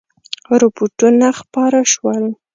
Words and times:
رپوټونه 0.61 1.27
خپاره 1.39 1.79
شول. 1.91 2.23